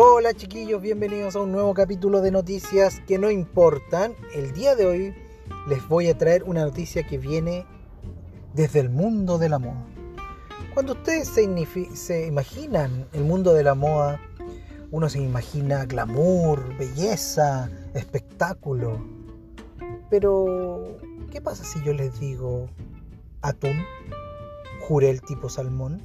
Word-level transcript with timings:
Hola 0.00 0.32
chiquillos, 0.32 0.80
bienvenidos 0.80 1.34
a 1.34 1.40
un 1.40 1.50
nuevo 1.50 1.74
capítulo 1.74 2.20
de 2.20 2.30
noticias 2.30 3.02
que 3.08 3.18
no 3.18 3.32
importan. 3.32 4.14
El 4.32 4.52
día 4.52 4.76
de 4.76 4.86
hoy 4.86 5.14
les 5.66 5.88
voy 5.88 6.06
a 6.06 6.16
traer 6.16 6.44
una 6.44 6.64
noticia 6.64 7.04
que 7.04 7.18
viene 7.18 7.66
desde 8.54 8.78
el 8.78 8.90
mundo 8.90 9.38
de 9.38 9.48
la 9.48 9.58
moda. 9.58 9.84
Cuando 10.72 10.92
ustedes 10.92 11.26
se, 11.26 11.42
imaginan 12.28 13.08
el 13.12 13.24
mundo 13.24 13.54
de 13.54 13.64
la 13.64 13.74
moda, 13.74 14.20
uno 14.92 15.08
se 15.08 15.18
imagina 15.18 15.84
glamour, 15.84 16.78
belleza, 16.78 17.68
espectáculo. 17.92 19.04
Pero, 20.10 20.96
¿qué 21.32 21.40
pasa 21.40 21.64
si 21.64 21.82
yo 21.82 21.92
les 21.92 22.20
digo 22.20 22.68
atún, 23.42 23.82
jurel 24.80 25.20
tipo 25.22 25.48
salmón, 25.48 26.00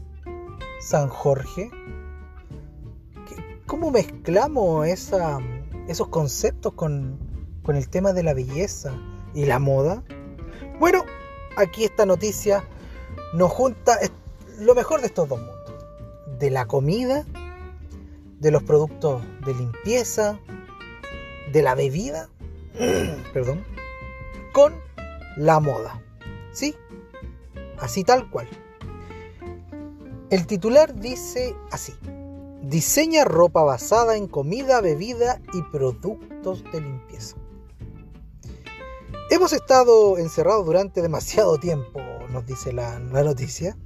San 0.82 1.10
Jorge? 1.10 1.70
¿Cómo 3.74 3.90
mezclamos 3.90 4.88
esos 4.88 6.08
conceptos 6.10 6.74
con, 6.74 7.18
con 7.64 7.76
el 7.76 7.90
tema 7.90 8.14
de 8.14 8.22
la 8.22 8.36
belleza 8.36 8.94
y 9.34 9.46
la 9.46 9.58
moda? 9.58 10.04
Bueno, 10.80 11.04
aquí 11.58 11.84
esta 11.84 12.06
noticia 12.06 12.64
nos 13.34 13.52
junta 13.52 13.98
lo 14.60 14.76
mejor 14.76 15.02
de 15.02 15.08
estos 15.08 15.28
dos 15.28 15.40
mundos. 15.40 15.74
De 16.38 16.52
la 16.52 16.68
comida, 16.68 17.26
de 18.40 18.52
los 18.52 18.62
productos 18.62 19.24
de 19.44 19.56
limpieza, 19.56 20.40
de 21.52 21.64
la 21.64 21.74
bebida, 21.74 22.30
perdón, 23.34 23.64
con 24.54 24.76
la 25.36 25.60
moda. 25.60 26.00
¿Sí? 26.52 26.76
Así 27.80 28.04
tal 28.04 28.30
cual. 28.30 28.48
El 30.30 30.46
titular 30.46 30.94
dice 30.94 31.56
así. 31.72 31.96
Diseña 32.64 33.26
ropa 33.26 33.62
basada 33.62 34.16
en 34.16 34.26
comida, 34.26 34.80
bebida 34.80 35.42
y 35.54 35.62
productos 35.64 36.64
de 36.72 36.80
limpieza. 36.80 37.36
Hemos 39.30 39.52
estado 39.52 40.18
encerrados 40.18 40.66
durante 40.66 41.02
demasiado 41.02 41.58
tiempo, 41.58 42.00
nos 42.30 42.46
dice 42.46 42.72
la, 42.72 43.00
noticia, 43.00 43.78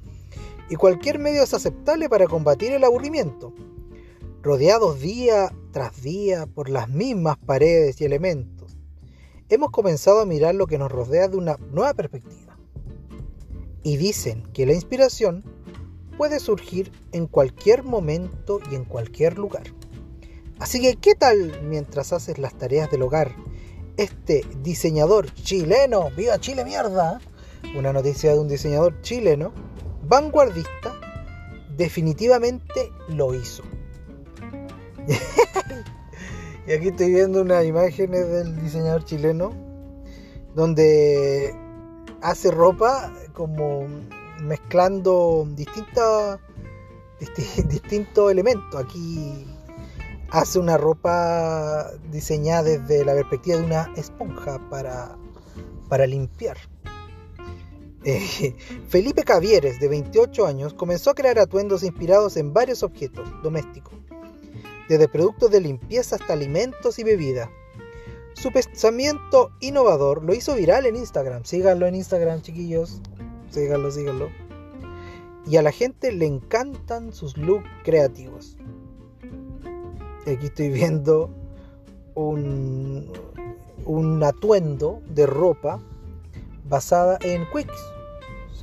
y 0.70 0.76
cualquier 0.76 1.18
medio 1.18 1.42
es 1.42 1.56
aceptable 1.56 2.08
para 2.08 2.28
combatir 2.28 2.72
el 2.72 2.84
aburrimiento. 2.84 3.52
Rodeados 4.44 5.00
día 5.00 5.52
tras 5.72 6.00
día 6.04 6.46
por 6.46 6.70
las 6.70 6.88
mismas 6.88 7.38
paredes 7.38 8.00
y 8.00 8.06
elementos, 8.06 8.78
hemos 9.50 9.72
comenzado 9.72 10.20
a 10.20 10.28
mirar 10.28 10.54
lo 10.54 10.68
que 10.68 10.78
nos 10.78 10.92
rodea 10.92 11.28
de 11.28 11.38
una 11.38 11.58
nueva 11.72 11.96
perspectiva. 11.96 12.56
Y 13.82 13.98
dicen 13.98 14.44
que 14.54 14.68
la 14.68 14.74
inspiración 14.74 15.57
puede 16.18 16.40
surgir 16.40 16.92
en 17.12 17.28
cualquier 17.28 17.84
momento 17.84 18.60
y 18.72 18.76
en 18.76 18.84
cualquier 18.84 19.38
lugar. 19.38 19.64
Así 20.60 20.82
que, 20.82 20.96
¿qué 20.96 21.14
tal 21.14 21.62
mientras 21.64 22.12
haces 22.14 22.40
las 22.40 22.56
tareas 22.56 22.90
del 22.90 23.04
hogar? 23.04 23.36
Este 23.96 24.44
diseñador 24.62 25.32
chileno, 25.34 26.10
viva 26.16 26.40
Chile 26.40 26.66
mierda, 26.66 27.20
una 27.78 27.94
noticia 27.94 28.34
de 28.34 28.40
un 28.40 28.48
diseñador 28.48 29.00
chileno, 29.02 29.54
vanguardista, 30.04 31.00
definitivamente 31.76 32.92
lo 33.10 33.36
hizo. 33.36 33.64
y 36.68 36.72
aquí 36.72 36.88
estoy 36.90 37.12
viendo 37.12 37.42
unas 37.42 37.66
imágenes 37.66 38.28
del 38.28 38.60
diseñador 38.62 39.06
chileno 39.06 39.68
donde 40.56 41.56
hace 42.22 42.50
ropa 42.50 43.14
como 43.34 43.86
mezclando 44.42 45.48
distintos 47.70 48.32
elementos. 48.32 48.84
Aquí 48.84 49.46
hace 50.32 50.60
una 50.60 50.78
ropa 50.78 51.92
diseñada 52.12 52.64
desde 52.64 53.06
la 53.06 53.14
perspectiva 53.14 53.58
de 53.58 53.64
una 53.64 53.92
esponja 53.96 54.60
para, 54.70 55.16
para 55.90 56.06
limpiar. 56.06 56.58
Eh, 58.04 58.56
Felipe 58.88 59.24
Cavieres, 59.24 59.80
de 59.80 59.88
28 59.88 60.46
años, 60.46 60.74
comenzó 60.74 61.12
a 61.12 61.16
crear 61.16 61.40
atuendos 61.40 61.84
inspirados 61.84 62.38
en 62.38 62.54
varios 62.54 62.84
objetos 62.84 63.30
domésticos, 63.44 63.94
desde 64.90 65.08
productos 65.08 65.52
de 65.52 65.62
limpieza 65.62 66.16
hasta 66.16 66.34
alimentos 66.34 67.00
y 67.00 67.04
bebidas. 67.04 67.50
Su 68.34 68.52
pensamiento 68.52 69.50
innovador 69.62 70.24
lo 70.24 70.36
hizo 70.36 70.56
viral 70.56 70.86
en 70.86 70.96
Instagram. 70.96 71.44
Síganlo 71.44 71.88
en 71.88 71.96
Instagram, 71.96 72.44
chiquillos 72.44 73.02
síganlo, 73.50 73.92
síganlo. 73.92 74.30
Y 75.46 75.58
a 75.58 75.62
la 75.62 75.72
gente 75.72 76.12
le 76.12 76.26
encantan 76.26 77.14
sus 77.14 77.38
looks 77.38 77.70
creativos. 77.84 78.58
Aquí 80.22 80.48
estoy 80.48 80.70
viendo 80.70 81.30
un, 82.16 83.12
un 83.86 84.24
atuendo 84.24 85.02
de 85.08 85.26
ropa 85.26 85.80
basada 86.68 87.18
en 87.22 87.46
Quicks, 87.52 87.94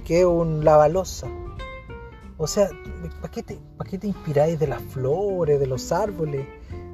que 0.05 0.21
es 0.21 0.27
un 0.27 0.65
lavalosa. 0.65 1.29
O 2.37 2.47
sea, 2.47 2.69
¿para 3.21 3.31
qué, 3.31 3.43
te, 3.43 3.59
¿para 3.79 3.89
qué 3.89 3.99
te 3.99 4.09
inspiráis 4.09 4.59
de 4.59 4.67
las 4.67 4.83
flores, 4.83 5.59
de 5.59 5.67
los 5.67 5.93
árboles? 5.93 6.47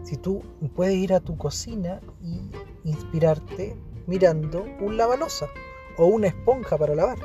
Si 0.04 0.16
tú 0.16 0.42
puedes 0.76 0.94
ir 0.94 1.14
a 1.14 1.20
tu 1.20 1.36
cocina 1.36 2.00
y 2.22 2.50
inspirarte 2.84 3.76
mirando 4.06 4.64
un 4.80 4.96
lavalosa 4.96 5.48
o 5.96 6.06
una 6.06 6.28
esponja 6.28 6.76
para 6.78 6.94
lavar. 6.94 7.18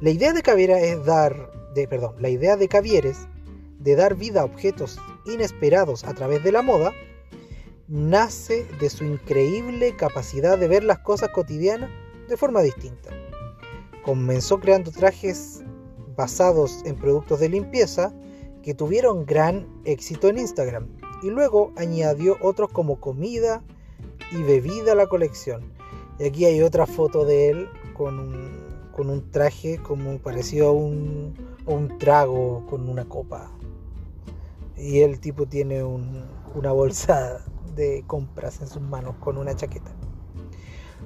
La 0.00 0.08
idea 0.08 0.32
de 0.32 0.40
Caviera 0.40 0.80
es 0.80 1.04
dar, 1.04 1.50
de, 1.74 1.86
perdón, 1.86 2.14
la 2.20 2.30
idea 2.30 2.56
de 2.56 2.68
Cavieres 2.68 3.28
de 3.80 3.96
dar 3.96 4.14
vida 4.14 4.40
a 4.40 4.44
objetos 4.44 4.98
inesperados 5.26 6.04
a 6.04 6.14
través 6.14 6.42
de 6.42 6.52
la 6.52 6.62
moda 6.62 6.94
nace 7.86 8.64
de 8.80 8.88
su 8.88 9.04
increíble 9.04 9.94
capacidad 9.96 10.56
de 10.56 10.68
ver 10.68 10.84
las 10.84 11.00
cosas 11.00 11.28
cotidianas 11.28 11.90
de 12.30 12.36
forma 12.38 12.62
distinta. 12.62 13.10
Comenzó 14.02 14.58
creando 14.58 14.90
trajes 14.90 15.62
basados 16.16 16.80
en 16.86 16.96
productos 16.96 17.38
de 17.40 17.50
limpieza 17.50 18.10
que 18.62 18.72
tuvieron 18.72 19.26
gran 19.26 19.68
éxito 19.84 20.28
en 20.30 20.38
Instagram 20.38 20.88
y 21.22 21.28
luego 21.28 21.72
añadió 21.76 22.38
otros 22.40 22.70
como 22.70 23.00
comida 23.00 23.62
y 24.32 24.42
bebida 24.44 24.92
a 24.92 24.94
la 24.94 25.08
colección. 25.08 25.74
Y 26.18 26.24
aquí 26.24 26.46
hay 26.46 26.62
otra 26.62 26.86
foto 26.86 27.26
de 27.26 27.50
él 27.50 27.68
con 27.92 28.18
un 28.18 28.69
con 28.92 29.10
un 29.10 29.30
traje 29.30 29.78
como 29.78 30.18
parecido 30.18 30.68
a 30.68 30.72
un, 30.72 31.34
un 31.66 31.98
trago 31.98 32.66
con 32.68 32.88
una 32.88 33.04
copa. 33.04 33.50
Y 34.76 35.00
el 35.00 35.20
tipo 35.20 35.46
tiene 35.46 35.82
una 35.82 36.72
bolsa 36.72 37.44
de 37.74 38.02
compras 38.06 38.60
en 38.60 38.68
sus 38.68 38.82
manos 38.82 39.16
con 39.20 39.36
una 39.36 39.54
chaqueta. 39.54 39.92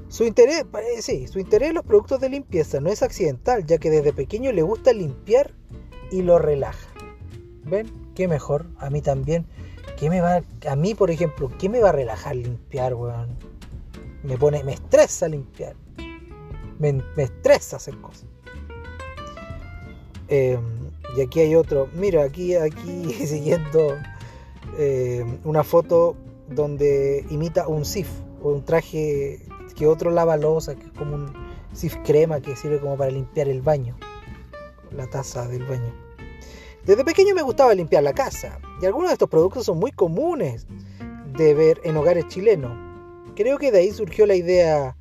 Su 0.09 0.25
interés, 0.25 0.65
sí, 1.01 1.27
su 1.27 1.39
interés 1.39 1.71
en 1.71 1.77
los 1.77 1.85
productos 1.85 2.21
de 2.21 2.29
limpieza 2.29 2.81
no 2.81 2.91
es 2.91 3.03
accidental, 3.03 3.65
ya 3.67 3.79
que 3.79 3.91
desde 3.91 4.13
pequeño 4.13 4.53
le 4.53 4.63
gusta 4.63 4.93
limpiar 4.93 5.53
y 6.11 6.23
lo 6.23 6.39
relaja. 6.39 6.89
¿Ven? 7.65 7.91
Qué 8.15 8.29
mejor. 8.29 8.67
A 8.79 8.91
mí 8.91 9.01
también. 9.01 9.47
¿Qué 9.97 10.11
me 10.11 10.21
va, 10.21 10.43
a 10.69 10.77
mí, 10.77 10.95
por 10.95 11.11
ejemplo, 11.11 11.51
¿qué 11.59 11.69
me 11.69 11.81
va 11.81 11.91
a 11.91 11.93
relajar 11.93 12.37
limpiar, 12.37 12.95
weón? 12.95 13.37
Me 14.23 14.37
pone, 14.37 14.63
me 14.65 14.75
estresa 14.75 15.29
limpiar 15.29 15.77
me, 16.79 17.03
estresa 17.17 17.77
hacer 17.77 17.97
cosas. 18.01 18.27
Em, 20.29 20.61
y 21.17 21.21
aquí 21.21 21.41
hay 21.41 21.55
otro, 21.55 21.89
mira, 21.95 22.25
aquí, 22.25 22.55
aquí 22.55 23.13
siguiendo 23.27 23.97
em, 24.79 25.39
una 25.45 25.63
foto 25.63 26.17
donde 26.49 27.25
imita 27.31 27.69
un 27.69 27.85
SIF 27.85 28.09
o 28.43 28.51
un 28.51 28.65
traje 28.65 29.41
que 29.75 29.87
otro 29.87 30.11
lava 30.11 30.37
losa, 30.37 30.75
que 30.75 30.87
es 30.87 30.93
como 30.93 31.17
un 31.17 31.33
SIF 31.73 31.97
crema 32.05 32.41
que 32.41 32.57
sirve 32.57 32.81
como 32.81 32.97
para 32.97 33.11
limpiar 33.11 33.49
el 33.49 33.61
baño, 33.61 33.97
la 34.93 35.07
taza 35.09 35.49
del 35.49 35.65
baño. 35.65 35.93
Desde 36.85 37.05
pequeño 37.05 37.35
me 37.35 37.43
gustaba 37.43 37.75
limpiar 37.75 38.03
la 38.03 38.13
casa 38.13 38.59
y 38.81 38.87
algunos 38.87 39.09
de 39.09 39.15
estos 39.15 39.29
productos 39.29 39.65
son 39.65 39.79
muy 39.79 39.91
comunes 39.91 40.67
de 41.37 41.55
ver 41.55 41.81
en 41.85 41.97
hogares 41.97 42.29
chilenos. 42.29 42.73
Creo 43.35 43.59
que 43.59 43.73
de 43.73 43.79
ahí 43.79 43.91
surgió 43.91 44.27
la 44.27 44.35
idea 44.35 44.97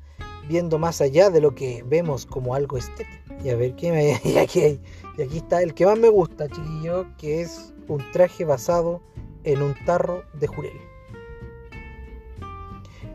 viendo 0.48 0.78
más 0.78 1.00
allá 1.00 1.30
de 1.30 1.40
lo 1.40 1.54
que 1.54 1.82
vemos 1.86 2.26
como 2.26 2.54
algo 2.54 2.76
estético. 2.76 3.34
Y 3.42 3.50
a 3.50 3.56
ver 3.56 3.74
qué 3.76 3.92
me. 3.92 4.20
Y 4.24 4.38
aquí, 4.38 4.80
y 5.18 5.22
aquí 5.22 5.36
está 5.38 5.62
el 5.62 5.74
que 5.74 5.86
más 5.86 5.98
me 5.98 6.08
gusta, 6.08 6.48
chiquillo, 6.48 7.06
que 7.18 7.42
es 7.42 7.72
un 7.88 8.02
traje 8.12 8.44
basado 8.44 9.02
en 9.44 9.62
un 9.62 9.74
tarro 9.84 10.22
de 10.34 10.46
jurel. 10.46 10.80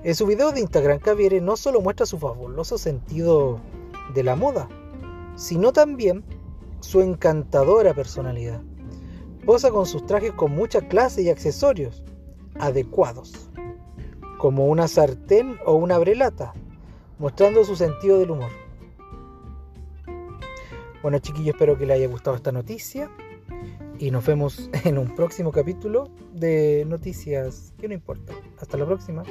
En 0.03 0.15
su 0.15 0.25
video 0.25 0.51
de 0.51 0.61
Instagram, 0.61 0.99
Caviere 0.99 1.41
no 1.41 1.57
solo 1.57 1.81
muestra 1.81 2.05
su 2.05 2.17
fabuloso 2.17 2.77
sentido 2.77 3.59
de 4.13 4.23
la 4.23 4.35
moda, 4.35 4.69
sino 5.35 5.73
también 5.73 6.23
su 6.79 7.01
encantadora 7.01 7.93
personalidad. 7.93 8.61
Posa 9.45 9.71
con 9.71 9.85
sus 9.85 10.05
trajes 10.05 10.31
con 10.33 10.51
mucha 10.53 10.87
clase 10.87 11.23
y 11.23 11.29
accesorios 11.29 12.03
adecuados, 12.59 13.49
como 14.37 14.67
una 14.67 14.87
sartén 14.87 15.57
o 15.65 15.73
una 15.73 15.97
brelata, 15.97 16.53
mostrando 17.19 17.63
su 17.63 17.75
sentido 17.75 18.17
del 18.17 18.31
humor. 18.31 18.49
Bueno 21.03 21.19
chiquillos, 21.19 21.55
espero 21.55 21.77
que 21.77 21.85
les 21.85 21.97
haya 21.97 22.07
gustado 22.07 22.35
esta 22.35 22.51
noticia. 22.51 23.11
Y 23.99 24.11
nos 24.11 24.25
vemos 24.25 24.69
en 24.85 24.97
un 24.97 25.15
próximo 25.15 25.51
capítulo 25.51 26.09
de 26.33 26.85
Noticias 26.87 27.73
que 27.77 27.87
no 27.87 27.93
importa. 27.93 28.33
Hasta 28.59 28.77
la 28.77 28.85
próxima. 28.85 29.23